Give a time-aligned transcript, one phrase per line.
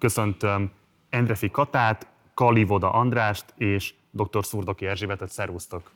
[0.00, 0.70] köszöntöm
[1.08, 4.44] Endrefi Katát, Kalivoda Andrást és dr.
[4.44, 5.30] Szurdoki Erzsébetet.
[5.30, 5.90] Szervusztok!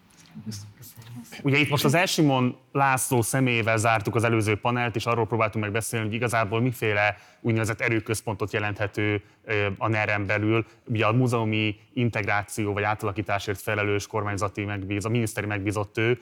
[1.42, 5.72] Ugye itt most az Elsimon László személyével zártuk az előző panelt, és arról próbáltunk meg
[5.72, 9.22] beszélni, hogy igazából miféle úgynevezett erőközpontot jelenthető
[9.78, 10.66] a ner belül.
[10.86, 16.18] Ugye a múzeumi integráció vagy átalakításért felelős kormányzati megbíz, a miniszteri megbízott ő.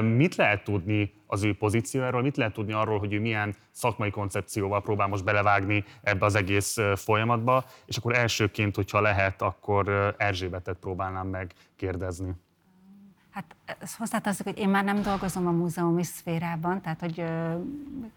[0.00, 4.82] Mit lehet tudni az ő pozíciójáról, mit lehet tudni arról, hogy ő milyen szakmai koncepcióval
[4.82, 11.26] próbál most belevágni ebbe az egész folyamatba, és akkor elsőként, hogyha lehet, akkor Erzsébetet próbálnám
[11.26, 12.32] meg kérdezni.
[13.34, 17.54] Hát ezt hozzátartozik, hogy én már nem dolgozom a múzeumi szférában, tehát hogy ö,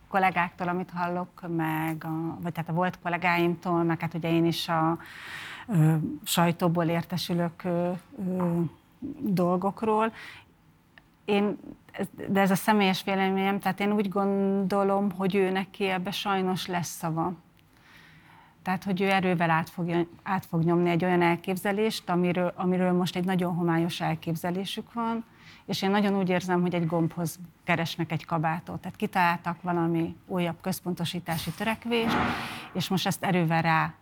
[0.10, 4.68] kollégáktól, amit hallok, meg a, vagy tehát a volt kollégáimtól, meg hát ugye én is
[4.70, 4.98] a
[5.68, 7.92] ö, sajtóból értesülök ö,
[8.28, 8.62] ö,
[9.20, 10.14] dolgokról.
[11.26, 11.58] Én,
[12.28, 16.96] de ez a személyes véleményem, tehát én úgy gondolom, hogy ő neki ebbe sajnos lesz
[16.98, 17.34] szava.
[18.68, 23.16] Tehát, hogy ő erővel át, fogja, át fog nyomni egy olyan elképzelést, amiről, amiről most
[23.16, 25.26] egy nagyon homályos elképzelésük van,
[25.66, 28.80] és én nagyon úgy érzem, hogy egy gombhoz keresnek egy kabátot.
[28.80, 32.16] Tehát kitaláltak valami újabb központosítási törekvést,
[32.74, 33.94] és most ezt erővel rá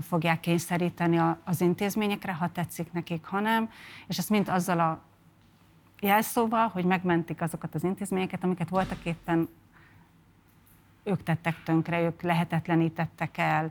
[0.00, 3.70] fogják kényszeríteni az intézményekre, ha tetszik nekik, ha nem,
[4.06, 5.02] és ezt mind azzal a
[6.00, 9.48] jelszóval, hogy megmentik azokat az intézményeket, amiket voltak éppen
[11.02, 13.70] ők tettek tönkre, ők lehetetlenítettek el,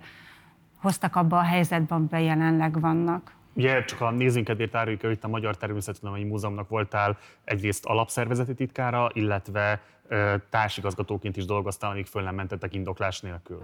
[0.84, 3.34] hoztak abba a helyzetbe, amiben jelenleg vannak.
[3.54, 9.10] Ugye csak a nézőinkedért áruljuk, hogy itt a Magyar Természettudományi Múzeumnak voltál egyrészt alapszervezeti titkára,
[9.14, 13.62] illetve ö, társigazgatóként is dolgoztál, amíg föl nem mentettek indoklás nélkül.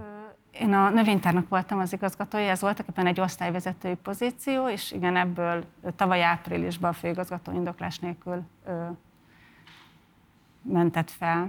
[0.52, 5.64] Én a növénytárnak voltam az igazgatója, ez voltak éppen egy osztályvezetői pozíció, és igen, ebből
[5.96, 8.86] tavaly áprilisban a főigazgató indoklás nélkül ö,
[10.62, 11.42] mentett fel.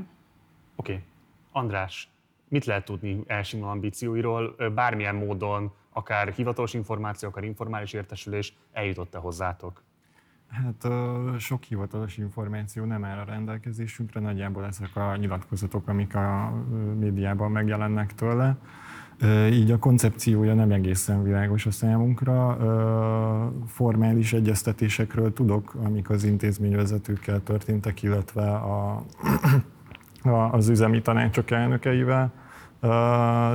[0.77, 0.93] Oké.
[0.93, 1.05] Okay.
[1.53, 2.10] András,
[2.51, 9.83] mit lehet tudni Elsimon ambícióiról, bármilyen módon, akár hivatalos információ, akár informális értesülés eljutott-e hozzátok?
[10.51, 10.93] Hát
[11.39, 16.53] sok hivatalos információ nem áll a rendelkezésünkre, nagyjából ezek a nyilatkozatok, amik a
[16.99, 18.57] médiában megjelennek tőle.
[19.51, 22.59] Így a koncepciója nem egészen világos a számunkra.
[23.67, 29.05] Formális egyeztetésekről tudok, amik az intézményvezetőkkel történtek, illetve a,
[30.57, 32.33] az üzemi tanácsok elnökeivel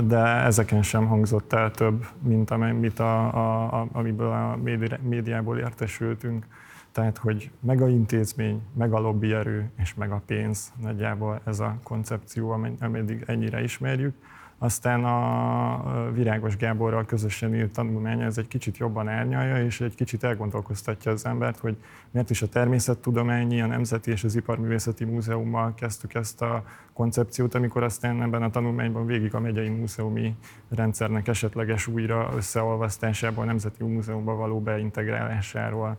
[0.06, 4.58] de ezeken sem hangzott el több, mint amit a, a, a, amiből a
[5.02, 6.46] médiából értesültünk.
[6.91, 11.78] Tehát, hogy meg a intézmény, meg a lobbyerő és meg a pénz, nagyjából ez a
[11.84, 12.50] koncepció,
[12.80, 14.16] ameddig ennyire ismerjük.
[14.58, 20.24] Aztán a Virágos Gáborral közösen írt tanulmány, ez egy kicsit jobban árnyalja, és egy kicsit
[20.24, 21.78] elgondolkoztatja az embert, hogy
[22.12, 27.84] miért is a természettudományi, a Nemzeti és az Iparművészeti Múzeummal kezdtük ezt a koncepciót, amikor
[27.84, 30.36] aztán ebben a tanulmányban végig a megyei múzeumi
[30.70, 35.98] rendszernek esetleges újra összeolvasztásából, a Nemzeti Múzeumban való beintegrálásáról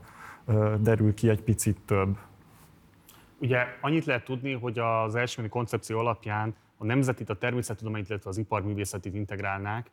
[0.78, 2.18] derül ki egy picit több.
[3.38, 8.38] Ugye annyit lehet tudni, hogy az első koncepció alapján a nemzetit, a természettudományt, illetve az
[8.38, 9.90] iparművészetit integrálnák.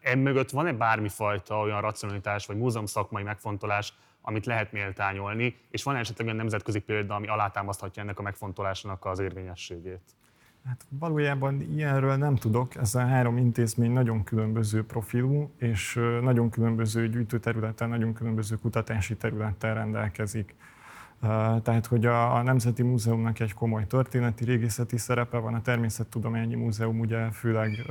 [0.00, 6.26] Emögött van-e bármifajta olyan racionalitás vagy múzeum szakmai megfontolás, amit lehet méltányolni, és van esetleg
[6.26, 10.00] olyan nemzetközi példa, ami alátámaszthatja ennek a megfontolásnak az érvényességét?
[10.66, 12.74] Hát valójában ilyenről nem tudok.
[12.74, 19.74] Ez a három intézmény nagyon különböző profilú, és nagyon különböző gyűjtőterületen, nagyon különböző kutatási területtel
[19.74, 20.54] rendelkezik.
[21.62, 27.00] Tehát, hogy a, a Nemzeti Múzeumnak egy komoly történeti, régészeti szerepe van, a Természettudományi Múzeum
[27.00, 27.86] ugye főleg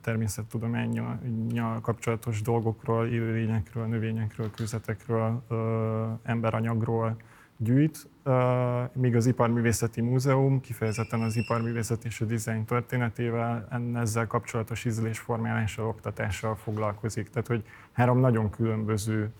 [0.00, 5.42] természettudományjal kapcsolatos dolgokról, élőlényekről, növényekről, kőzetekről,
[6.22, 7.16] emberanyagról
[7.56, 8.08] gyűjt,
[8.92, 16.54] míg az Iparművészeti Múzeum kifejezetten az iparművészet és a dizájn történetével ezzel kapcsolatos ízlésformálással, oktatással
[16.54, 17.28] foglalkozik.
[17.28, 19.32] Tehát, hogy három nagyon különböző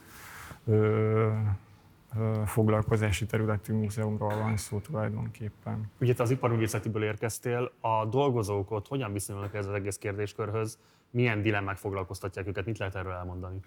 [2.46, 5.90] foglalkozási területű múzeumról van szó tulajdonképpen.
[6.00, 10.78] Ugye te az iparművészetiből érkeztél, a dolgozók ott hogyan viszonyulnak ez az egész kérdéskörhöz?
[11.10, 12.66] Milyen dilemmák foglalkoztatják őket?
[12.66, 13.60] Mit lehet erről elmondani?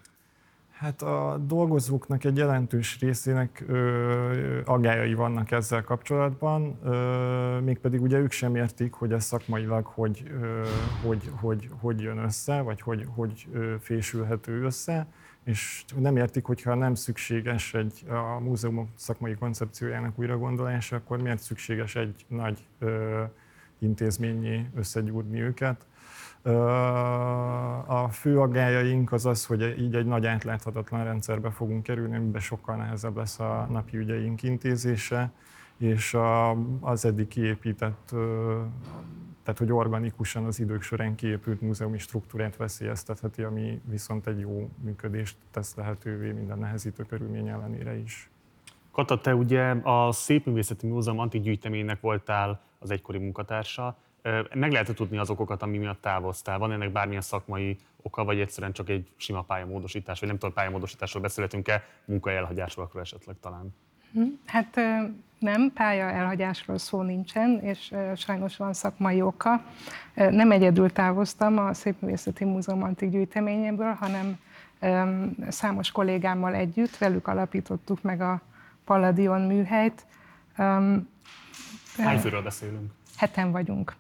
[0.80, 8.32] Hát a dolgozóknak egy jelentős részének ö, agályai vannak ezzel kapcsolatban, ö, mégpedig ugye ők
[8.32, 10.64] sem értik, hogy ez szakmailag hogy, ö,
[11.06, 15.08] hogy, hogy, hogy jön össze, vagy hogy, hogy ö, fésülhető össze
[15.44, 21.96] és nem értik, hogyha nem szükséges egy a múzeumok szakmai koncepciójának újragondolása, akkor miért szükséges
[21.96, 23.24] egy nagy ö,
[23.80, 25.88] intézményé összegyúrni őket.
[27.86, 32.76] A fő aggájaink az az, hogy így egy nagy átláthatatlan rendszerbe fogunk kerülni, amiben sokkal
[32.76, 35.32] nehezebb lesz a napi ügyeink intézése,
[35.78, 36.18] és
[36.82, 38.14] az eddig kiépített
[39.50, 45.38] tehát hogy organikusan az idők során kiépült múzeumi struktúrát veszélyeztetheti, ami viszont egy jó működést
[45.52, 48.30] tesz lehetővé minden nehezítő körülmény ellenére is.
[48.92, 53.98] Kata, te ugye a Szépművészeti Múzeum antigyűjteménynek voltál az egykori munkatársa.
[54.54, 56.58] Meg lehet tudni az okokat, ami miatt távoztál?
[56.58, 61.22] Van ennek bármilyen szakmai oka, vagy egyszerűen csak egy sima pályamódosítás, vagy nem tudom, pályamódosításról
[61.22, 63.76] beszélhetünk-e, munkaelhagyásról akkor esetleg talán?
[64.14, 64.80] Hm, hát
[65.40, 69.64] nem, pálya elhagyásról szó nincsen, és sajnos van szakmai oka.
[70.14, 74.40] Nem egyedül távoztam a Szépművészeti Múzeum antik gyűjteményéből, hanem
[75.48, 78.42] számos kollégámmal együtt, velük alapítottuk meg a
[78.86, 80.06] Palladion műhelyt.
[81.98, 82.92] Hány főről beszélünk?
[83.18, 83.96] Heten vagyunk.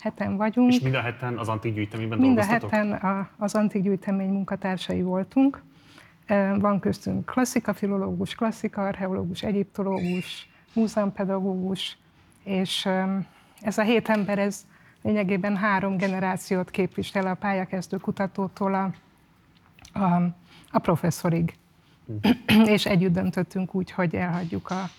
[0.00, 0.72] Heten vagyunk.
[0.72, 2.70] És mind a heten az antik gyűjteményben Mind a dolgoztatok?
[2.70, 5.62] heten az antik gyűjtemény munkatársai voltunk.
[6.58, 11.98] Van köztünk klasszika filológus, klasszika archeológus, egyiptológus, múzeumpedagógus,
[12.44, 12.88] és
[13.60, 14.66] ez a hét ember, ez
[15.02, 18.92] lényegében három generációt képvisel a pályakezdő kutatótól a,
[19.98, 20.34] a,
[20.70, 21.54] a professzorig.
[22.12, 22.62] Mm.
[22.74, 24.90] és együtt döntöttünk úgy, hogy elhagyjuk a,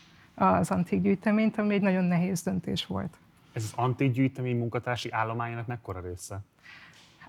[0.45, 3.18] az antik gyűjteményt, ami egy nagyon nehéz döntés volt.
[3.53, 6.39] Ez az antik gyűjtemény munkatársi állományának mekkora része?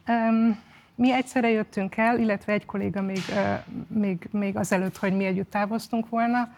[0.09, 0.61] Um,
[0.95, 5.51] mi egyszerre jöttünk el, illetve egy kolléga még, uh, még, még azelőtt, hogy mi együtt
[5.51, 6.55] távoztunk volna,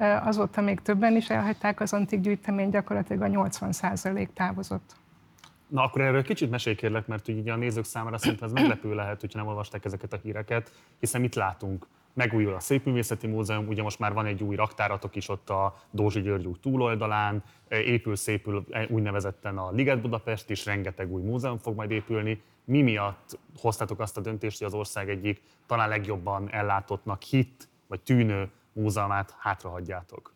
[0.00, 4.98] uh, azóta még többen is elhagyták az antik gyűjtemény, gyakorlatilag a 80 távozott.
[5.66, 9.20] Na akkor erről kicsit mesélj kérlek, mert ugye a nézők számára szerintem ez meglepő lehet,
[9.20, 11.86] hogyha nem olvasták ezeket a híreket, hiszen mit látunk?
[12.12, 16.20] Megújul a Szépművészeti Múzeum, ugye most már van egy új raktáratok is ott a Dózsi
[16.20, 21.90] György út túloldalán, épül szépül úgynevezetten a Liget Budapest is, rengeteg új múzeum fog majd
[21.90, 22.42] épülni.
[22.64, 28.00] Mi miatt hoztátok azt a döntést, hogy az ország egyik talán legjobban ellátottnak hit vagy
[28.00, 30.32] tűnő múzeumát hátrahagyjátok?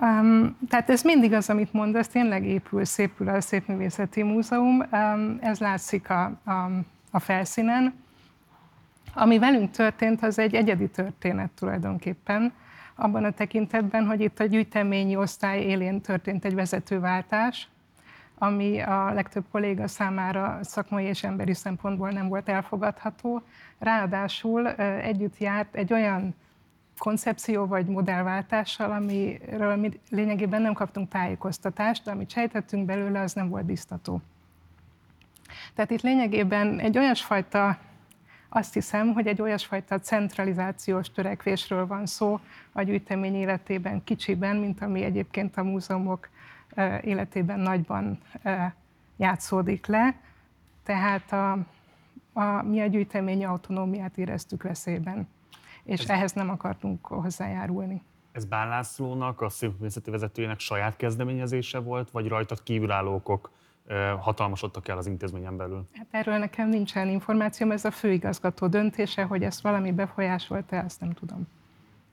[0.00, 5.58] Um, tehát ez mindig az, amit mondasz, tényleg épül, szépül a Szépművészeti Múzeum, um, ez
[5.58, 6.70] látszik a, a,
[7.10, 7.94] a felszínen.
[9.14, 12.52] Ami velünk történt, az egy egyedi történet tulajdonképpen,
[12.94, 17.68] abban a tekintetben, hogy itt a gyűjteményi osztály élén történt egy vezetőváltás,
[18.38, 23.42] ami a legtöbb kolléga számára szakmai és emberi szempontból nem volt elfogadható.
[23.78, 24.68] Ráadásul
[25.00, 26.34] együtt járt egy olyan
[26.98, 33.48] koncepció vagy modellváltással, amiről mi lényegében nem kaptunk tájékoztatást, de amit sejtettünk belőle, az nem
[33.48, 34.20] volt biztató.
[35.74, 37.78] Tehát itt lényegében egy olyasfajta
[38.54, 42.40] azt hiszem, hogy egy olyasfajta centralizációs törekvésről van szó
[42.72, 46.28] a gyűjtemény életében kicsiben, mint ami egyébként a múzeumok
[47.02, 48.18] életében nagyban
[49.16, 50.14] játszódik le.
[50.82, 51.52] Tehát a,
[52.32, 55.28] a, mi a gyűjtemény autonómiát éreztük veszélyben,
[55.84, 58.02] és ez, ehhez nem akartunk hozzájárulni.
[58.32, 63.50] Ez Bán Lászlónak, a színművészeti vezetőjének saját kezdeményezése volt, vagy rajtad kívülálló okok
[64.18, 65.88] hatalmasodtak el az intézményen belül?
[65.94, 71.12] Hát erről nekem nincsen információm, ez a főigazgató döntése, hogy ezt valami befolyásolta, ezt nem
[71.12, 71.48] tudom.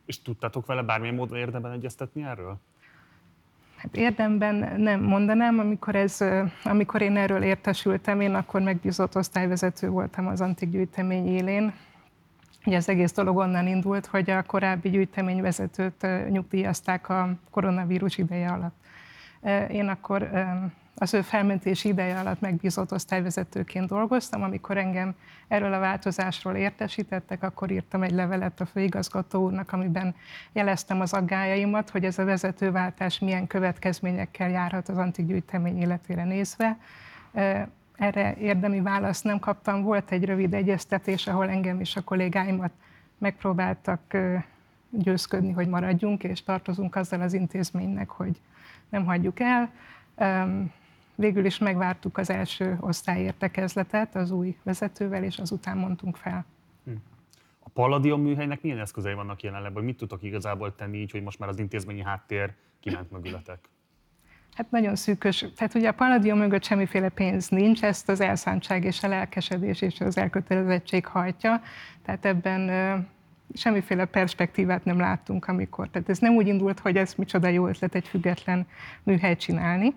[0.06, 2.58] És tudtátok vele bármilyen módon érdemben egyeztetni erről?
[3.76, 6.26] Hát érdemben nem mondanám, amikor, ez,
[6.64, 11.74] amikor én erről értesültem, én akkor megbízott osztályvezető voltam az antik gyűjtemény élén.
[12.66, 18.76] Ugye az egész dolog onnan indult, hogy a korábbi gyűjteményvezetőt nyugdíjazták a koronavírus ideje alatt.
[19.72, 20.30] Én akkor
[21.02, 24.44] az ő felmentési ideje alatt megbízott osztályvezetőként dolgoztam.
[24.44, 25.16] Amikor engem
[25.48, 30.16] erről a változásról értesítettek, akkor írtam egy levelet a főigazgató úrnak, amiben
[30.52, 36.78] jeleztem az aggájaimat, hogy ez a vezetőváltás milyen következményekkel járhat az antik gyűjtemény életére nézve.
[37.96, 39.84] Erre érdemi választ nem kaptam.
[39.84, 42.72] Volt egy rövid egyeztetés, ahol engem és a kollégáimat
[43.18, 44.18] megpróbáltak
[44.90, 48.42] győzködni, hogy maradjunk, és tartozunk azzal az intézménynek, hogy
[48.90, 49.72] nem hagyjuk el
[51.20, 56.46] végül is megvártuk az első osztályértekezletet az új vezetővel, és azután mondtunk fel.
[56.86, 56.92] Hm.
[57.60, 61.40] A Palladium műhelynek milyen eszközei vannak jelenleg, vagy mit tudtok igazából tenni így, hogy most
[61.40, 63.60] már az intézményi háttér kiment mögületek?
[64.54, 65.46] Hát nagyon szűkös.
[65.56, 70.02] Tehát ugye a Palladium mögött semmiféle pénz nincs, ezt az elszántság és a lelkesedés és
[70.02, 71.62] az elkötelezettség hajtja.
[72.06, 72.70] Tehát ebben
[73.54, 75.90] semmiféle perspektívát nem láttunk, amikor.
[75.90, 78.68] Tehát ez nem úgy indult, hogy ez micsoda jó ötlet egy független
[79.04, 79.94] műhely csinálni,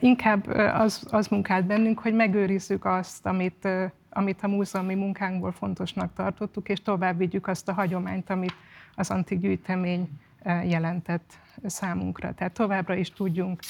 [0.00, 3.68] Inkább az, az munkált bennünk, hogy megőrizzük azt, amit,
[4.10, 8.54] amit a múzeumi munkánkból fontosnak tartottuk, és tovább vigyük azt a hagyományt, amit
[8.94, 10.08] az antik gyűjtemény
[10.44, 11.32] jelentett
[11.66, 12.34] számunkra.
[12.34, 13.60] Tehát továbbra is tudjunk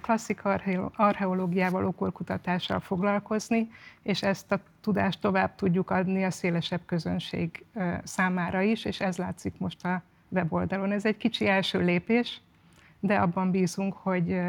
[0.00, 0.42] klasszik
[0.96, 3.70] archeológiával, okorkutatással foglalkozni,
[4.02, 7.64] és ezt a tudást tovább tudjuk adni a szélesebb közönség
[8.04, 10.92] számára is, és ez látszik most a weboldalon.
[10.92, 12.40] Ez egy kicsi első lépés,
[13.00, 14.40] de abban bízunk, hogy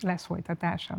[0.00, 0.98] lesz folytatása.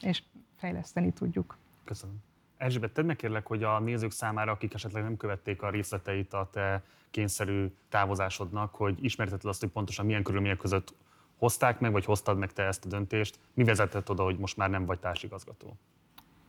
[0.00, 0.22] és
[0.56, 1.56] fejleszteni tudjuk.
[1.84, 2.16] Köszönöm.
[2.56, 6.48] Erzsébet, tedd meg kérlek, hogy a nézők számára, akik esetleg nem követték a részleteit a
[6.52, 10.94] te kényszerű távozásodnak, hogy ismerteted azt, hogy pontosan milyen körülmények között
[11.36, 13.38] hozták meg, vagy hoztad meg te ezt a döntést.
[13.54, 15.76] Mi vezetett oda, hogy most már nem vagy társigazgató?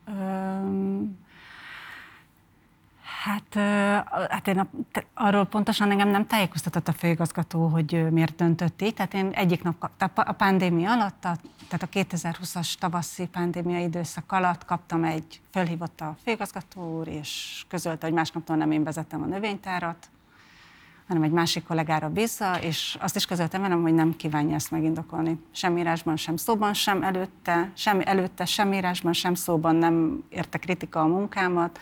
[0.08, 1.26] Öm,
[3.26, 3.54] Hát,
[4.30, 4.68] hát én a,
[5.14, 8.94] arról pontosan engem nem tájékoztatott a főigazgató, hogy miért döntött így.
[8.94, 14.32] Tehát én egyik nap, tehát a pandémia alatt, a, tehát a 2020-as tavaszi pandémia időszak
[14.32, 19.26] alatt kaptam egy, fölhívott a főigazgató úr, és közölte, hogy másnaptól nem én vezettem a
[19.26, 20.10] növénytárat,
[21.08, 25.40] hanem egy másik kollégára bízza, és azt is közöltem velem, hogy nem kívánja ezt megindokolni.
[25.52, 31.00] Sem írásban, sem szóban, sem előtte, sem előtte, sem írásban, sem szóban nem érte kritika
[31.00, 31.80] a munkámat.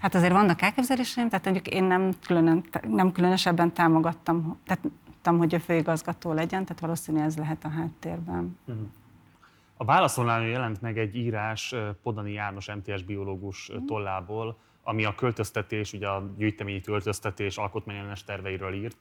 [0.00, 4.82] Hát azért vannak elképzeléseim, tehát mondjuk én nem, különön, nem különösebben támogattam, tehát,
[5.38, 8.58] hogy a főigazgató legyen, tehát valószínűleg ez lehet a háttérben.
[8.66, 8.86] Uh-huh.
[9.76, 13.84] A válaszolnál jelent meg egy írás Podani János MTS biológus uh-huh.
[13.86, 18.96] tollából, ami a költöztetés, ugye a gyűjteményi költöztetés alkotmányellenes terveiről írt.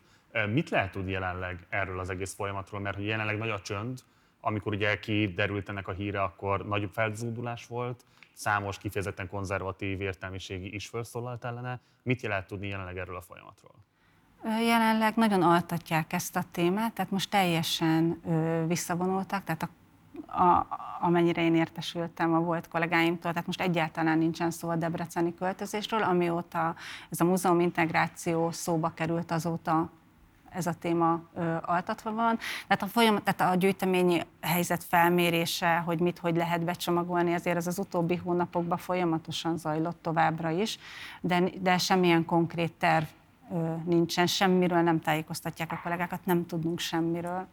[0.54, 2.82] Mit lehet tudni jelenleg erről az egész folyamatról?
[2.82, 4.00] Mert hogy jelenleg nagy a csönd,
[4.42, 10.88] amikor ugye kiderült ennek a híre, akkor nagyobb felzúdulás volt, számos kifejezetten konzervatív értelmiségi is
[10.88, 11.80] felszólalt ellene.
[12.04, 13.76] Mit lehet tudni jelenleg erről a folyamatról?
[14.44, 18.22] Jelenleg nagyon altatják ezt a témát, tehát most teljesen
[18.68, 19.70] visszavonultak, tehát a,
[20.44, 20.68] a,
[21.00, 26.76] amennyire én értesültem a volt kollégáimtól, tehát most egyáltalán nincsen szó a debreceni költözésről, amióta
[27.10, 29.90] ez a múzeum integráció szóba került, azóta
[30.58, 32.38] ez a téma ö, altatva van.
[32.68, 37.68] Tehát a, folyamat, tehát a gyűjteményi helyzet felmérése, hogy mit, hogy lehet becsomagolni, azért ez
[37.68, 40.78] az utóbbi hónapokban folyamatosan zajlott továbbra is,
[41.22, 43.06] de, de semmilyen konkrét terv
[43.54, 47.48] ö, nincsen, semmiről nem tájékoztatják a kollégákat, nem tudunk semmiről.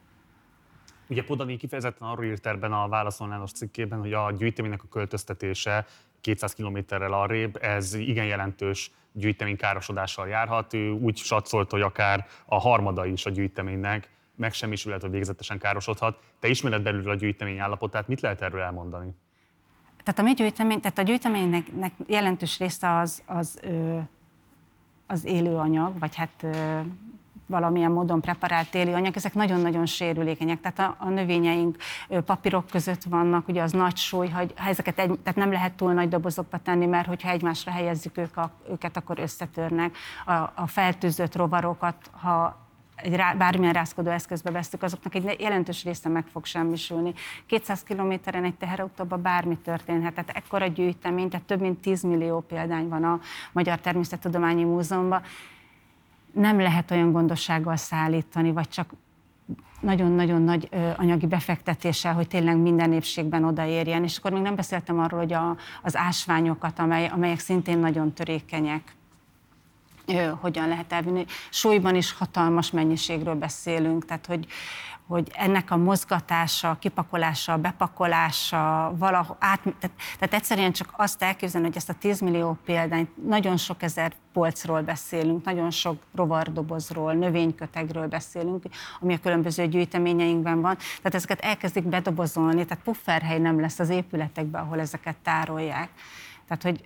[1.08, 5.86] Ugye Podani kifejezetten arról írt ebben a válaszolnános cikkében, hogy a gyűjteménynek a költöztetése
[6.24, 10.74] 200 kilométerrel arrébb, ez igen jelentős gyűjtemény károsodással járhat.
[10.74, 16.18] Ő úgy satszolt, hogy akár a harmada is a gyűjteménynek megsemmisülhet, vagy végzetesen károsodhat.
[16.40, 19.14] Te ismered belül a gyűjtemény állapotát, mit lehet erről elmondani?
[20.04, 23.60] Tehát a mi gyűjtemény, tehát a gyűjteménynek jelentős része az, az,
[25.06, 26.46] az élő anyag, vagy hát
[27.46, 30.60] valamilyen módon preparált téli anyag, ezek nagyon-nagyon sérülékenyek.
[30.60, 31.76] Tehát a, a növényeink
[32.24, 35.92] papírok között vannak, ugye az nagy súly, hogy ha ezeket egy, tehát nem lehet túl
[35.92, 39.96] nagy dobozokba tenni, mert hogyha egymásra helyezzük ők a, őket, akkor összetörnek.
[40.26, 42.62] A, a feltűzött rovarokat, ha
[42.96, 47.12] egy rá, bármilyen rázkodó eszközbe vesztük, azoknak egy jelentős része meg fog semmisülni.
[47.46, 52.88] 200 kilométeren egy teherautóban bármi történhet, tehát ekkora gyűjtemény, tehát több mint 10 millió példány
[52.88, 53.20] van a
[53.52, 55.22] Magyar Természettudományi Múzeumban
[56.34, 58.92] nem lehet olyan gondossággal szállítani, vagy csak
[59.80, 64.04] nagyon-nagyon nagy anyagi befektetéssel, hogy tényleg minden épségben odaérjen.
[64.04, 68.94] És akkor még nem beszéltem arról, hogy a, az ásványokat, amely, amelyek szintén nagyon törékenyek,
[70.40, 71.24] hogyan lehet elvinni.
[71.50, 74.46] Súlyban is hatalmas mennyiségről beszélünk, tehát hogy,
[75.06, 81.76] hogy ennek a mozgatása, kipakolása, bepakolása, valahogy át, tehát, tehát egyszerűen csak azt elképzelni, hogy
[81.76, 88.64] ezt a 10 millió példányt, nagyon sok ezer polcról beszélünk, nagyon sok rovardobozról, növénykötegről beszélünk,
[89.00, 90.76] ami a különböző gyűjteményeinkben van.
[90.76, 95.88] Tehát ezeket elkezdik bedobozolni, tehát pufferhely nem lesz az épületekben, ahol ezeket tárolják.
[96.46, 96.84] Tehát, hogy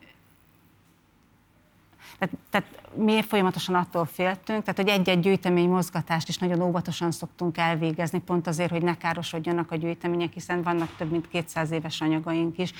[2.18, 7.58] tehát, tehát mi folyamatosan attól féltünk, tehát hogy egy-egy gyűjtemény mozgatást is nagyon óvatosan szoktunk
[7.58, 12.58] elvégezni, pont azért, hogy ne károsodjanak a gyűjtemények, hiszen vannak több mint 200 éves anyagaink
[12.58, 12.72] is.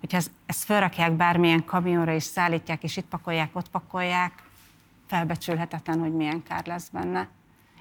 [0.00, 4.32] Hogyha ezt, ezt felrakják bármilyen kamionra és szállítják, és itt pakolják, ott pakolják,
[5.06, 7.28] felbecsülhetetlen, hogy milyen kár lesz benne.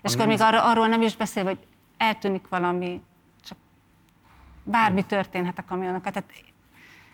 [0.02, 1.60] És akkor még arra, arról nem is beszél, hogy
[1.98, 3.02] eltűnik valami,
[3.44, 3.58] csak
[4.64, 6.14] bármi történhet a kamionokat.
[6.14, 6.30] Tehát,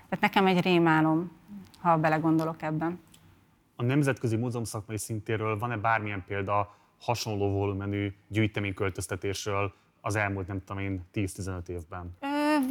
[0.10, 1.32] tehát nekem egy rémálom,
[1.82, 3.00] ha belegondolok ebben
[3.84, 10.84] a Nemzetközi Múzeum szakmai szintéről van-e bármilyen példa hasonló volumenű gyűjteményköltöztetésről az elmúlt, nem tudom
[10.84, 12.18] én, 10-15 évben?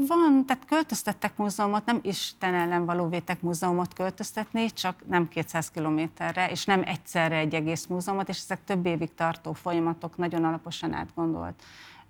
[0.09, 6.51] Van, tehát költöztettek múzeumot, nem Isten ellen való vétek múzeumot költöztetni, csak nem 200 kilométerre,
[6.51, 11.63] és nem egyszerre egy egész múzeumot, és ezek több évig tartó folyamatok, nagyon alaposan átgondolt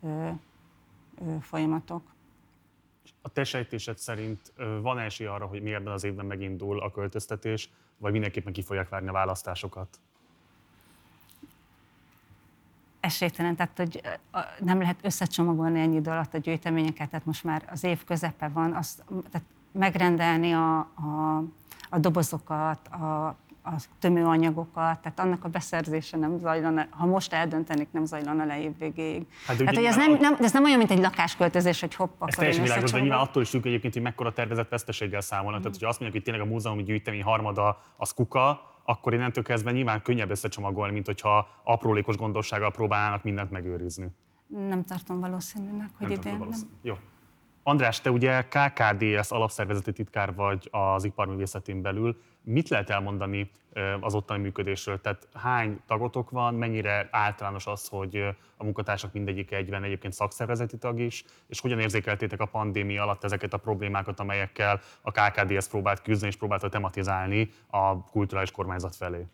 [0.02, 0.28] ö,
[1.26, 2.02] ö, folyamatok.
[3.22, 8.12] A te sejtésed szerint van esély arra, hogy mi az évben megindul a költöztetés, vagy
[8.12, 10.00] mindenképpen ki fogják várni a választásokat?
[13.00, 14.02] Esélytelen, tehát hogy
[14.58, 18.72] nem lehet összecsomagolni ennyi idő alatt a gyűjteményeket, tehát most már az év közepe van,
[18.72, 21.42] azt, tehát megrendelni a, a,
[21.90, 28.04] a dobozokat, a, a tömőanyagokat, tehát annak a beszerzése nem zajlana, ha most eldöntenék, nem
[28.04, 29.26] zajlana le év végéig.
[29.46, 32.16] Hát Hát hogy ez nem, nem, ez nem olyan, mint egy lakásköltözés, hogy hopp, Ez
[32.18, 35.60] akkor én teljesen világos, de nyilván attól is függ egyébként, hogy mekkora tervezett veszteséggel számolnak.
[35.60, 39.70] Tehát, hogyha azt mondják, hogy tényleg a múzeumi gyűjtemény harmada az kuka, akkor innentől kezdve
[39.70, 44.06] nyilván könnyebb összecsomagolni, mint hogyha aprólékos gondossággal próbálnának mindent megőrizni.
[44.46, 46.38] Nem tartom valószínűnek, hogy Nem idén tudom, nem.
[46.38, 46.70] valószínű.
[46.82, 46.94] Jó.
[47.64, 52.20] András, te ugye KKDS alapszervezeti titkár vagy az iparművészetén belül.
[52.44, 53.50] Mit lehet elmondani
[54.00, 55.00] az ottani működésről?
[55.00, 58.16] Tehát hány tagotok van, mennyire általános az, hogy
[58.56, 63.52] a munkatársak mindegyik egyben egyébként szakszervezeti tag is, és hogyan érzékeltétek a pandémia alatt ezeket
[63.52, 69.26] a problémákat, amelyekkel a KKDS próbált küzdeni és próbálta tematizálni a kulturális kormányzat felé?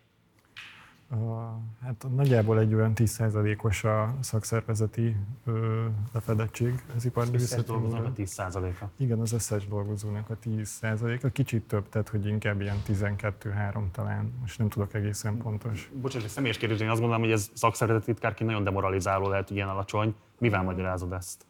[1.10, 8.12] A, hát nagyjából egy olyan 10%-os a szakszervezeti ö, lefedettség az dolgozónak a múzeum.
[8.16, 8.84] 10%-a.
[8.96, 14.58] Igen, az összes dolgozónak a 10%-a, kicsit több, tehát hogy inkább ilyen 12-3 talán, most
[14.58, 15.90] nem tudok egészen pontos.
[16.00, 19.56] Bocsánat, egy személyes kérdés, én azt gondolom, hogy ez szakszervezeti titkárként nagyon demoralizáló lehet, hogy
[19.56, 20.14] ilyen alacsony.
[20.38, 21.46] Mivel magyarázod ezt?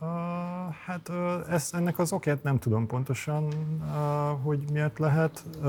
[0.00, 0.08] Uh,
[0.84, 5.64] hát uh, ezt, ennek az okát nem tudom pontosan, uh, hogy miért lehet, uh,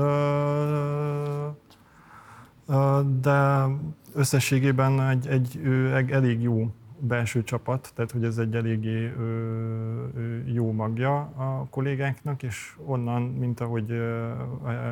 [3.20, 3.66] de
[4.14, 5.60] összességében egy, egy,
[5.94, 12.42] egy elég jó belső csapat, tehát hogy ez egy eléggé ö, jó magja a kollégáknak,
[12.42, 14.32] és onnan, mint ahogy ö,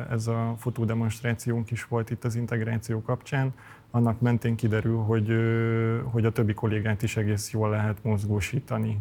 [0.09, 3.53] ez a fotódemonstrációnk is volt itt az integráció kapcsán,
[3.91, 8.97] annak mentén kiderül, hogy, ö, hogy a többi kollégát is egész jól lehet mozgósítani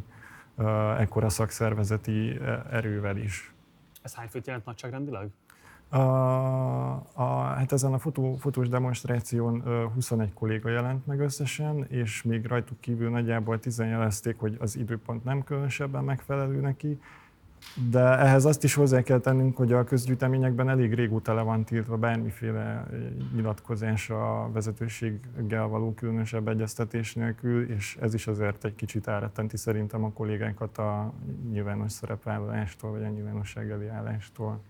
[0.57, 3.53] ö, ekkora szakszervezeti e- erővel is.
[4.03, 5.29] Ez hány főt jelent nagyságrendileg?
[5.91, 5.99] A,
[7.13, 12.47] a, hát ezen a fotó, fotós demonstráción ö, 21 kolléga jelent meg összesen, és még
[12.47, 17.01] rajtuk kívül nagyjából 10 jelezték, hogy az időpont nem különösebben megfelelő neki,
[17.91, 21.97] de ehhez azt is hozzá kell tennünk, hogy a közgyűjteményekben elég régóta le van tiltva
[21.97, 22.87] bármiféle
[23.35, 30.05] nyilatkozás a vezetőséggel való különösebb egyeztetés nélkül, és ez is azért egy kicsit elrettenti szerintem
[30.05, 31.13] a kollégákat a
[31.51, 34.61] nyilvános szerepvállalástól, vagy a nyilvánosság elé állástól.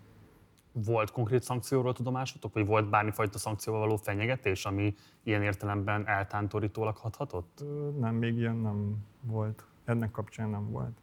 [0.73, 7.65] Volt konkrét szankcióról tudomásotok, vagy volt bármifajta szankcióval való fenyegetés, ami ilyen értelemben eltántorítólag hathatott?
[7.99, 9.65] Nem, még ilyen nem volt.
[9.85, 10.99] Ennek kapcsán nem volt.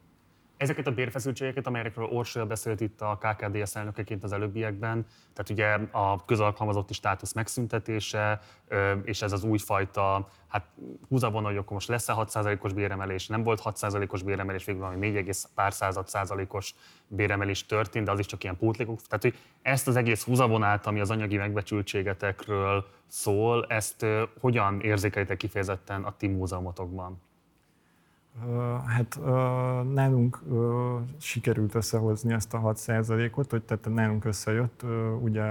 [0.58, 6.24] Ezeket a bérfeszültségeket, amelyekről Orsolya beszélt itt a KKDS elnökeként az előbbiekben, tehát ugye a
[6.24, 8.40] közalkalmazotti státusz megszüntetése,
[9.04, 10.64] és ez az újfajta, hát
[11.08, 15.48] húzavona, hogy akkor most lesz-e 6%-os béremelés, nem volt 6%-os béremelés, végül valami 4, egész
[15.54, 16.74] pár század százalékos
[17.06, 19.00] béremelés történt, de az is csak ilyen pótlékok.
[19.02, 24.06] Tehát, hogy ezt az egész húzavonát, ami az anyagi megbecsültségetekről szól, ezt
[24.40, 27.26] hogyan érzékelitek kifejezetten a ti múzeumotokban?
[28.86, 29.20] Hát
[29.92, 30.42] nálunk
[31.18, 34.84] sikerült összehozni ezt a 6%-ot, hogy tehát nálunk összejött,
[35.20, 35.42] ugye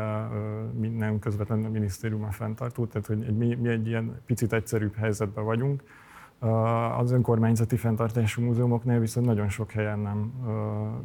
[0.79, 4.95] mi nálunk közvetlenül a minisztérium a fenntartó, tehát hogy mi, mi egy ilyen picit egyszerűbb
[4.95, 5.83] helyzetben vagyunk.
[6.97, 10.33] Az önkormányzati fenntartású múzeumoknál viszont nagyon sok helyen nem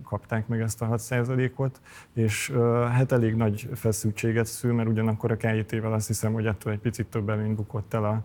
[0.05, 1.81] kapták meg ezt a 6%-ot,
[2.12, 2.51] és
[2.90, 7.07] hát elég nagy feszültséget szül, mert ugyanakkor a KIT-vel azt hiszem, hogy ettől egy picit
[7.07, 8.23] több előny bukott el a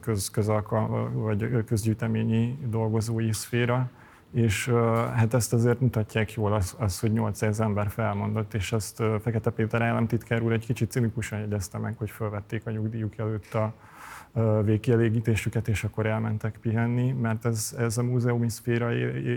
[0.00, 3.90] köz, közalka, vagy közgyűjteményi dolgozói szféra,
[4.32, 4.68] és
[5.14, 9.82] hát ezt azért mutatják jól az, az hogy 800 ember felmondott, és ezt Fekete Péter
[9.82, 13.72] államtitkár úr egy kicsit cinikusan jegyezte meg, hogy felvették a nyugdíjuk előtt a
[14.64, 18.92] végkielégítésüket, és akkor elmentek pihenni, mert ez, ez a múzeumi szféra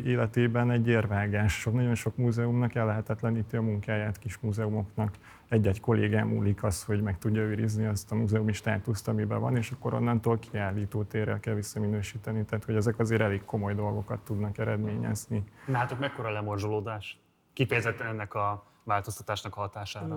[0.06, 1.60] életében egy érvágás.
[1.60, 5.12] Sok, nagyon sok múzeumnak ellehetetleníti a munkáját kis múzeumoknak.
[5.50, 9.72] Egy-egy kollégám múlik az, hogy meg tudja őrizni azt a múzeumi státuszt, amiben van, és
[9.72, 12.46] akkor onnantól kiállító térrel kell visszaminősíteni.
[12.46, 15.44] Tehát, hogy ezek azért elég komoly dolgokat tudnak eredményezni.
[15.68, 17.20] Nálatok mekkora lemorzsolódás?
[17.54, 20.16] Kifejezetten ennek a változtatásnak a hatására?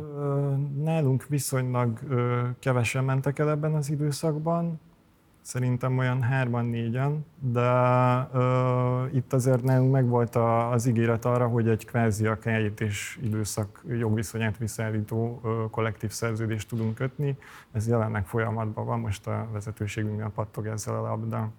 [0.82, 1.98] Nálunk viszonylag
[2.58, 4.80] kevesen mentek el ebben az időszakban,
[5.48, 7.70] szerintem olyan hárman, négyen, de
[8.32, 12.38] ö, itt azért nálunk megvolt a, az ígéret arra, hogy egy kvázi a
[12.78, 17.36] és időszak jogviszonyát visszaállító ö, kollektív szerződést tudunk kötni.
[17.72, 21.50] Ez jelenleg folyamatban van, most a vezetőségünknél pattog ezzel a labda.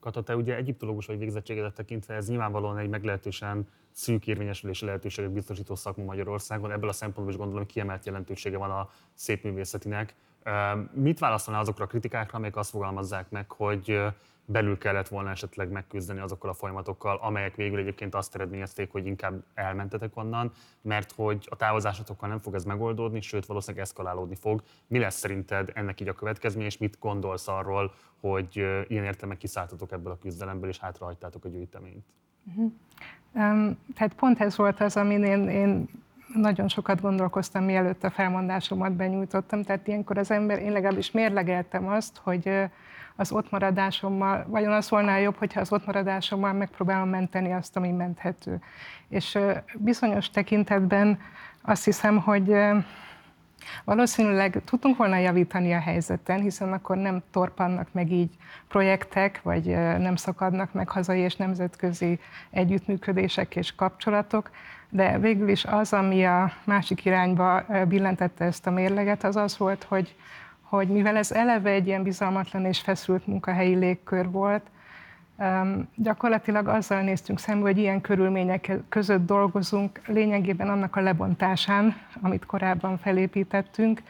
[0.00, 5.74] Kata, te ugye egyiptológus vagy végzettségedet tekintve, ez nyilvánvalóan egy meglehetősen szűk érvényesülési lehetőséget biztosító
[5.74, 6.70] szakma Magyarországon.
[6.70, 10.14] Ebből a szempontból is gondolom, hogy kiemelt jelentősége van a szépművészetinek.
[10.92, 14.00] Mit válaszolnál azokra a kritikákra, amelyek azt fogalmazzák meg, hogy
[14.50, 19.42] belül kellett volna esetleg megküzdeni azokkal a folyamatokkal, amelyek végül egyébként azt eredményezték, hogy inkább
[19.54, 24.62] elmentetek onnan, mert hogy a távozásotokkal nem fog ez megoldódni, sőt valószínűleg eszkalálódni fog.
[24.86, 28.56] Mi lesz szerinted ennek így a következménye, és mit gondolsz arról, hogy
[28.88, 32.04] ilyen értelme kiszálltatok ebből a küzdelemből, és hátrahagytátok a gyűjteményt?
[33.32, 35.88] Um, tehát pont ez volt az, amin én, én
[36.34, 42.20] nagyon sokat gondolkoztam, mielőtt a felmondásomat benyújtottam, tehát ilyenkor az ember, én legalábbis mérlegeltem azt,
[42.22, 42.50] hogy
[43.16, 47.90] az ott maradásommal, vajon az volna jobb, hogyha az ott maradásommal megpróbálom menteni azt, ami
[47.90, 48.60] menthető.
[49.08, 49.38] És
[49.74, 51.18] bizonyos tekintetben
[51.62, 52.56] azt hiszem, hogy
[53.84, 58.30] Valószínűleg tudtunk volna javítani a helyzeten, hiszen akkor nem torpannak meg így
[58.68, 59.66] projektek, vagy
[59.98, 62.18] nem szakadnak meg hazai és nemzetközi
[62.50, 64.50] együttműködések és kapcsolatok,
[64.90, 69.84] de végül is az, ami a másik irányba billentette ezt a mérleget, az az volt,
[69.84, 70.14] hogy,
[70.62, 74.62] hogy mivel ez eleve egy ilyen bizalmatlan és feszült munkahelyi légkör volt,
[75.94, 82.98] gyakorlatilag azzal néztünk szembe, hogy ilyen körülmények között dolgozunk, lényegében annak a lebontásán, amit korábban
[82.98, 84.02] felépítettünk,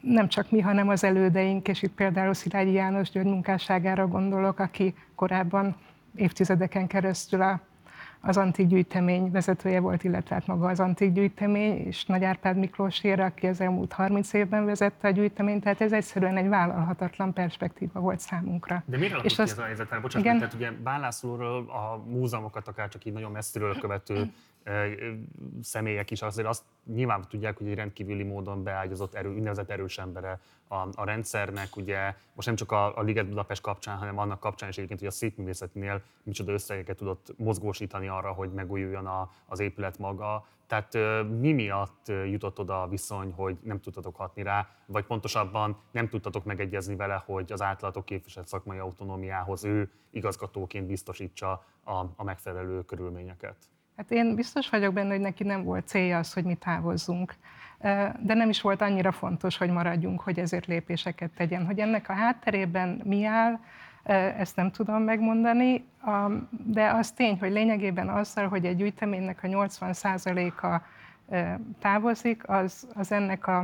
[0.00, 4.94] nem csak mi, hanem az elődeink, és itt például Szilágyi János György munkásságára gondolok, aki
[5.14, 5.76] korábban
[6.14, 7.60] évtizedeken keresztül a
[8.26, 13.60] az antikgyűjtemény vezetője volt, illetve hát maga az antikgyűjtemény, és Nagy Árpád Miklósér, aki az
[13.60, 18.82] elmúlt 30 évben vezette a gyűjteményt, tehát ez egyszerűen egy vállalhatatlan perspektíva volt számunkra.
[18.86, 19.50] De miért alakult és az...
[19.50, 19.88] ez a helyzet?
[19.88, 20.38] Bocsánat, igen?
[20.38, 24.14] tehát ugye Bánlászlóról a múzeumokat akár csak így nagyon messziről követő
[25.62, 30.40] személyek is azért azt nyilván tudják, hogy egy rendkívüli módon beágyazott erő, úgynevezett erős embere
[30.68, 34.68] a, a rendszernek, ugye most nem csak a, a Liget Budapest kapcsán, hanem annak kapcsán
[34.68, 39.98] is egyébként, hogy a szépművészetnél micsoda összegeket tudott mozgósítani arra, hogy megújuljon a, az épület
[39.98, 40.46] maga.
[40.66, 40.92] Tehát
[41.40, 46.44] mi miatt jutott oda a viszony, hogy nem tudtatok hatni rá, vagy pontosabban nem tudtatok
[46.44, 53.56] megegyezni vele, hogy az átlatok képviselt szakmai autonómiához ő igazgatóként biztosítsa a, a megfelelő körülményeket?
[53.96, 57.34] Hát én biztos vagyok benne, hogy neki nem volt célja az, hogy mi távozzunk.
[58.20, 61.66] De nem is volt annyira fontos, hogy maradjunk, hogy ezért lépéseket tegyen.
[61.66, 63.58] Hogy ennek a hátterében mi áll,
[64.38, 65.84] ezt nem tudom megmondani,
[66.64, 70.80] de az tény, hogy lényegében azzal, hogy egy gyűjteménynek a 80%-a
[71.78, 73.58] távozik, az, az ennek a,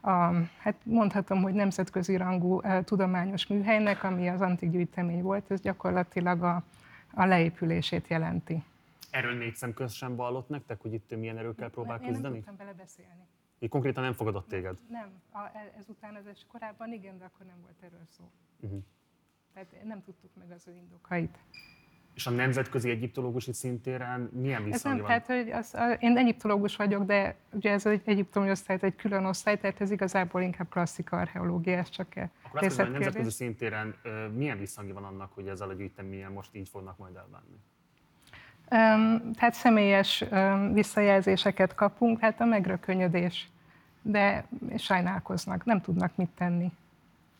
[0.00, 6.42] a, hát mondhatom, hogy nemzetközi rangú tudományos műhelynek, ami az antik gyűjtemény volt, ez gyakorlatilag
[6.42, 6.62] a,
[7.14, 8.62] a leépülését jelenti.
[9.10, 12.16] Erről négy szemköz sem vallott nektek, hogy itt milyen erőkkel próbál küzdeni?
[12.16, 13.26] Én nem tudtam vele beszélni.
[13.58, 14.78] Így konkrétan nem fogadott téged?
[14.88, 18.30] Nem, a, e, ezután az es korábban igen, de akkor nem volt erről szó.
[18.60, 18.82] Uh-huh.
[19.54, 21.38] Tehát nem tudtuk meg az ő indokait.
[22.14, 25.06] És a nemzetközi egyiptológusi szintéren milyen viszony ez nem, van?
[25.06, 29.24] Tehát, hogy az, a, én egyiptológus vagyok, de ugye ez egy egyiptomi osztály, egy külön
[29.24, 33.36] osztály, tehát ez igazából inkább klasszika archeológia, ez csak e Akkor azt mondom, hogy nemzetközi
[33.36, 33.94] szintéren
[34.34, 37.56] milyen viszony van annak, hogy ezzel a gyűjteményen most így fognak majd elbánni?
[38.68, 40.24] Tehát személyes
[40.72, 43.48] visszajelzéseket kapunk, hát a megrökönyödés,
[44.02, 46.72] de sajnálkoznak, nem tudnak mit tenni.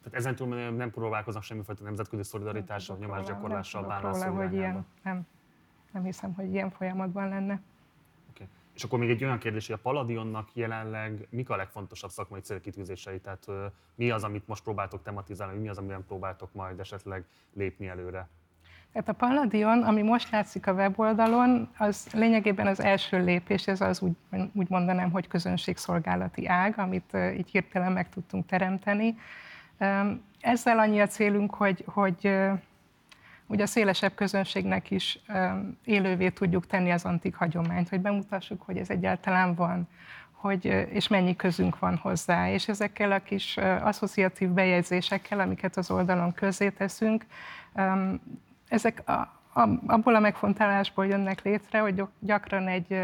[0.03, 5.27] Tehát ezen túl nem próbálkoznak semmifajta nemzetközi szolidaritással, nyomásgyakorlással bánászni róla, hogy ilyen, nem,
[5.93, 7.61] nem hiszem, hogy ilyen folyamatban lenne.
[8.31, 8.47] Okay.
[8.75, 13.21] És akkor még egy olyan kérdés, hogy a Paladionnak jelenleg mik a legfontosabb szakmai célkitűzései?
[13.21, 13.47] Tehát
[13.95, 18.29] mi az, amit most próbáltok tematizálni, mi az, amiben próbáltok majd esetleg lépni előre?
[18.97, 24.01] Tehát a Palladion, ami most látszik a weboldalon, az lényegében az első lépés, ez az
[24.01, 24.13] úgy,
[24.53, 29.17] úgy mondanám, hogy közönségszolgálati ág, amit így hirtelen meg tudtunk teremteni.
[30.41, 32.35] Ezzel annyi a célunk, hogy, hogy
[33.47, 35.19] hogy a szélesebb közönségnek is
[35.85, 39.89] élővé tudjuk tenni az antik hagyományt, hogy bemutassuk, hogy ez egyáltalán van,
[40.31, 42.51] hogy, és mennyi közünk van hozzá.
[42.51, 47.25] És ezekkel a kis asszociatív bejegyzésekkel, amiket az oldalon közé teszünk,
[48.69, 49.13] ezek a,
[49.61, 53.03] a, abból a megfontolásból jönnek létre, hogy gyakran egy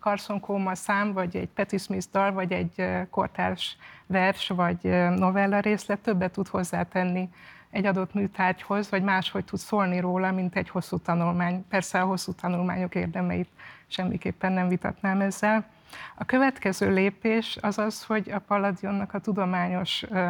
[0.00, 4.78] Carson Kóma szám, vagy egy Patti Smith dal, vagy egy kortárs vers, vagy
[5.16, 7.28] novella részlet többet tud hozzátenni
[7.70, 11.66] egy adott műtárgyhoz, vagy máshogy tud szólni róla, mint egy hosszú tanulmány.
[11.68, 13.48] Persze a hosszú tanulmányok érdemeit
[13.86, 15.66] semmiképpen nem vitatnám ezzel.
[16.14, 20.28] A következő lépés az az, hogy a Palladionnak a tudományos ö,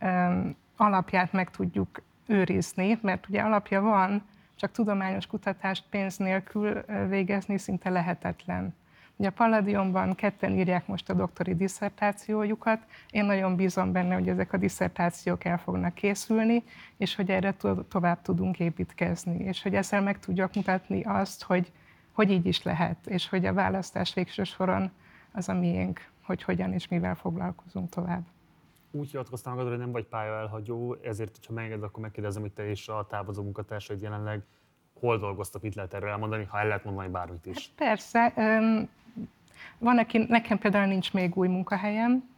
[0.00, 0.40] ö,
[0.76, 4.22] alapját meg tudjuk őrizni, mert ugye alapja van,
[4.54, 8.74] csak tudományos kutatást pénz nélkül végezni szinte lehetetlen.
[9.16, 12.78] Ugye a Palladionban ketten írják most a doktori diszertációjukat.
[13.10, 16.62] Én nagyon bízom benne, hogy ezek a diszertációk el fognak készülni,
[16.96, 17.54] és hogy erre
[17.88, 21.72] tovább tudunk építkezni, és hogy ezzel meg tudjak mutatni azt, hogy,
[22.12, 24.90] hogy így is lehet, és hogy a választás végső soron
[25.32, 28.22] az a miénk, hogy hogyan és mivel foglalkozunk tovább
[28.92, 32.88] úgy hivatkoztam magadra, hogy nem vagy elhagyó, ezért, hogyha megenged, akkor megkérdezem, hogy te és
[32.88, 34.42] a távozó munkatársaid jelenleg
[35.00, 37.56] hol dolgoztak, mit lehet erről elmondani, ha el lehet mondani bármit is.
[37.56, 38.32] Hát persze.
[39.78, 42.28] Van, aki, nekem például nincs még új munkahelyem,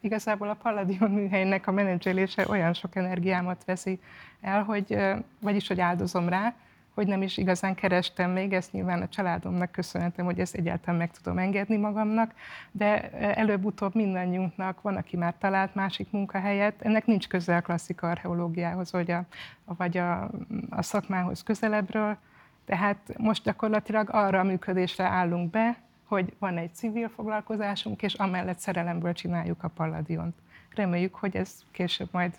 [0.00, 4.00] igazából a Palladion műhelynek a menedzselése olyan sok energiámat veszi
[4.40, 4.96] el, hogy,
[5.40, 6.54] vagyis hogy áldozom rá,
[6.94, 11.10] hogy nem is igazán kerestem még, ezt nyilván a családomnak köszönhetem, hogy ezt egyáltalán meg
[11.10, 12.34] tudom engedni magamnak,
[12.70, 16.82] de előbb-utóbb mindannyiunknak van, aki már talált másik munkahelyet.
[16.82, 19.24] Ennek nincs köze a klasszik archeológiához, vagy a,
[19.64, 20.30] vagy a,
[20.70, 22.16] a szakmához közelebbről.
[22.64, 28.58] Tehát most gyakorlatilag arra a működésre állunk be, hogy van egy civil foglalkozásunk, és amellett
[28.58, 30.34] szerelemből csináljuk a Palladiont.
[30.74, 32.34] Reméljük, hogy ez később majd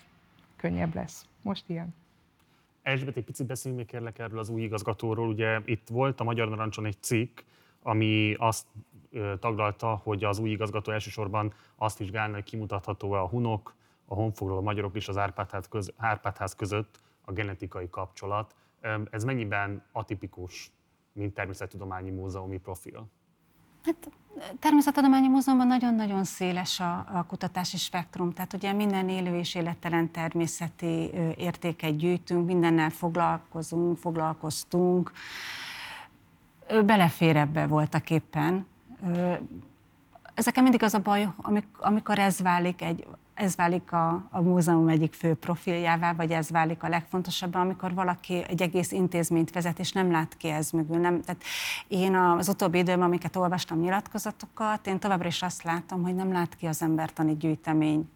[0.55, 1.25] könnyebb lesz.
[1.41, 1.95] Most ilyen.
[2.81, 5.27] Erzsébet, egy picit beszéljünk még kérlek erről az új igazgatóról.
[5.27, 7.39] Ugye itt volt a Magyar Narancson egy cikk,
[7.81, 8.67] ami azt
[9.39, 14.95] taglalta, hogy az új igazgató elsősorban azt vizsgálna, hogy kimutatható-e a hunok, a honfoglaló magyarok
[14.95, 18.55] és az Árpádház, Árpádház között a genetikai kapcsolat.
[19.09, 20.71] Ez mennyiben atipikus,
[21.13, 23.07] mint természettudományi múzeumi profil?
[23.85, 24.11] Hát
[24.59, 31.11] Természettudományi Múzeumban nagyon-nagyon széles a, a kutatási spektrum, tehát ugye minden élő és élettelen természeti
[31.37, 35.11] értéket gyűjtünk, mindennel foglalkozunk, foglalkoztunk.
[36.85, 38.65] Belefér ebbe voltak éppen.
[40.33, 44.87] Ezeken mindig az a baj, amik- amikor ez válik egy ez válik a, a múzeum
[44.87, 49.91] egyik fő profiljává, vagy ez válik a legfontosabb, amikor valaki egy egész intézményt vezet, és
[49.91, 50.97] nem lát ki ez mögül.
[50.97, 51.43] Nem, tehát
[51.87, 56.55] én az utóbbi időben, amiket olvastam nyilatkozatokat, én továbbra is azt látom, hogy nem lát
[56.55, 58.09] ki az embertani gyűjtemény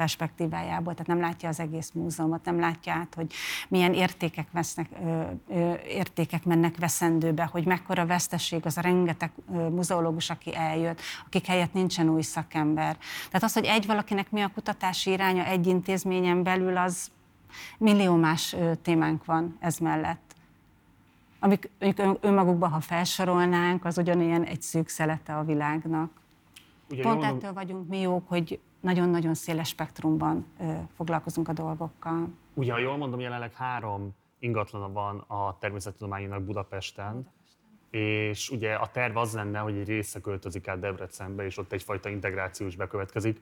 [0.00, 3.32] perspektívájából, tehát nem látja az egész múzeumot, nem látja át, hogy
[3.68, 9.68] milyen értékek, vesznek, ö, ö, értékek mennek veszendőbe, hogy mekkora veszteség az a rengeteg ö,
[9.68, 12.96] muzeológus, aki eljött, akik helyett nincsen új szakember.
[13.26, 17.10] Tehát az, hogy egy valakinek mi a kutatási iránya egy intézményen belül, az
[17.78, 20.34] millió más témánk van ez mellett.
[21.38, 21.70] Amik
[22.20, 26.10] önmagukban, ha felsorolnánk, az ugyanilyen egy szűk szelete a világnak.
[26.90, 30.46] Ugye Pont mondom- ettől vagyunk mi jók, hogy nagyon-nagyon széles spektrumban
[30.94, 32.28] foglalkozunk a dolgokkal.
[32.54, 37.28] Ugye, ha jól mondom, jelenleg három ingatlana van a természettudományinak Budapesten,
[37.90, 42.08] és ugye a terv az lenne, hogy egy része költözik át Debrecenbe, és ott egyfajta
[42.08, 43.40] integráció is bekövetkezik.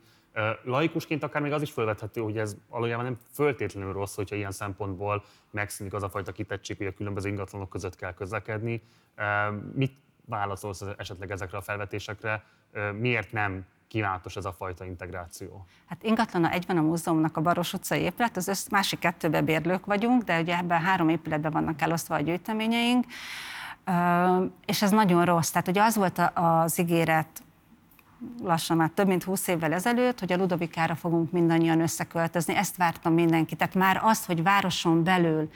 [0.65, 5.25] Laikusként akár még az is felvethető, hogy ez valójában nem föltétlenül rossz, hogyha ilyen szempontból
[5.51, 8.83] megszűnik az a fajta kitettség, hogy a különböző ingatlanok között kell közlekedni.
[9.75, 12.45] Mit válaszolsz esetleg ezekre a felvetésekre?
[12.93, 15.67] Miért nem kívánatos ez a fajta integráció?
[15.87, 19.87] Hát ingatlana egy van a múzeumnak a Baros utcai épület, az össz, másik kettőben bérlők
[19.87, 23.05] vagyunk, de ugye ebben három épületben vannak elosztva a gyűjteményeink,
[24.67, 25.51] és ez nagyon rossz.
[25.51, 27.43] Tehát ugye az volt az ígéret
[28.43, 32.57] lassan már több mint 20 évvel ezelőtt, hogy a Ludovikára fogunk mindannyian összeköltözni.
[32.57, 33.57] Ezt vártam mindenki.
[33.57, 35.51] Tehát már az, hogy városon belül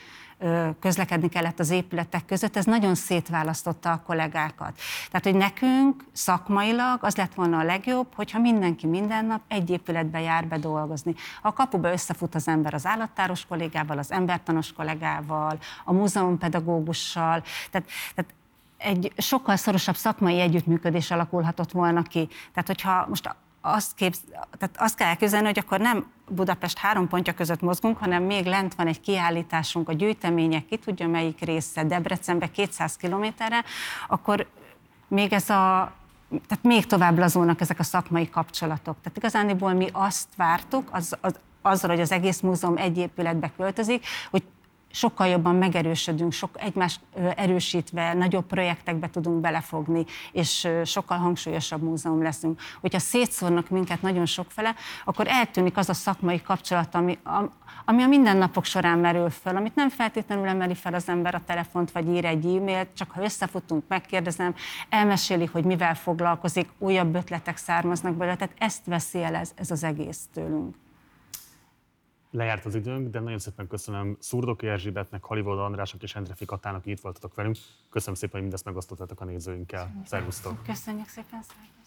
[0.80, 4.78] közlekedni kellett az épületek között, ez nagyon szétválasztotta a kollégákat.
[5.10, 10.20] Tehát, hogy nekünk szakmailag az lett volna a legjobb, hogyha mindenki minden nap egy épületbe
[10.20, 11.14] jár be dolgozni.
[11.42, 17.42] A kapuba összefut az ember az állattáros kollégával, az embertanos kollégával, a múzeumpedagógussal.
[17.70, 18.34] Tehát, tehát
[18.82, 22.28] egy sokkal szorosabb szakmai együttműködés alakulhatott volna ki.
[22.52, 24.20] Tehát, hogyha most azt, képz,
[24.58, 28.74] tehát azt kell elképzelni, hogy akkor nem Budapest három pontja között mozgunk, hanem még lent
[28.74, 33.64] van egy kiállításunk, a gyűjtemények, ki tudja melyik része, Debrecenbe 200 kilométerre,
[34.08, 34.46] akkor
[35.08, 35.92] még ez a
[36.48, 38.96] tehát még tovább lazulnak ezek a szakmai kapcsolatok.
[39.02, 44.06] Tehát igazániból mi azt vártuk, az, az, azzal, hogy az egész múzeum egy épületbe költözik,
[44.30, 44.42] hogy
[44.92, 47.00] sokkal jobban megerősödünk, sok egymást
[47.36, 52.60] erősítve, nagyobb projektekbe tudunk belefogni, és sokkal hangsúlyosabb múzeum leszünk.
[52.80, 54.74] Hogyha szétszórnak minket nagyon sokfele,
[55.04, 57.50] akkor eltűnik az a szakmai kapcsolat, ami, a-
[57.84, 61.90] ami a mindennapok során merül föl, amit nem feltétlenül emeli fel az ember a telefont,
[61.92, 64.54] vagy ír egy e-mailt, csak ha összefutunk, megkérdezem,
[64.88, 69.84] elmeséli, hogy mivel foglalkozik, újabb ötletek származnak belőle, tehát ezt veszi el ez, ez az
[69.84, 70.74] egész tőlünk.
[72.34, 76.92] Lejárt az időnk, de nagyon szépen köszönöm Szurdoki Erzsébetnek, Halivold Andrásnak és Endrefi Katának, hogy
[76.92, 77.56] itt voltatok velünk.
[77.90, 80.02] Köszönöm szépen, hogy mindezt megosztottatok a nézőinkkel.
[80.04, 80.62] Szervusztok!
[80.64, 81.81] Köszönjük szépen, Szervusz!